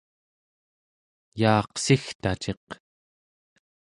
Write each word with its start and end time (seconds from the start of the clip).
yaaqsigtaciq 1.39 2.67